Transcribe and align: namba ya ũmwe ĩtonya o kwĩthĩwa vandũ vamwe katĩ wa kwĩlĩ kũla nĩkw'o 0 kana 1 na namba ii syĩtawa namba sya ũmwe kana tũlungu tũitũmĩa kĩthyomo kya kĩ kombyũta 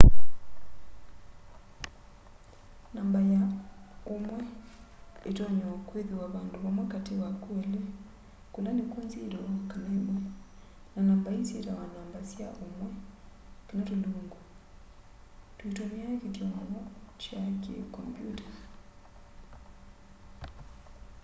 namba 2.95 3.19
ya 3.33 3.41
ũmwe 4.13 4.37
ĩtonya 5.29 5.65
o 5.75 5.77
kwĩthĩwa 5.87 6.25
vandũ 6.33 6.57
vamwe 6.63 6.83
katĩ 6.93 7.13
wa 7.21 7.29
kwĩlĩ 7.43 7.81
kũla 8.53 8.69
nĩkw'o 8.77 9.01
0 9.35 9.55
kana 9.71 9.89
1 9.95 10.15
na 10.93 11.01
namba 11.07 11.29
ii 11.37 11.47
syĩtawa 11.49 11.85
namba 11.95 12.19
sya 12.29 12.47
ũmwe 12.65 12.89
kana 13.67 13.81
tũlungu 13.87 14.37
tũitũmĩa 15.57 16.07
kĩthyomo 16.21 16.79
kya 17.21 17.41
kĩ 17.63 17.73
kombyũta 17.93 18.49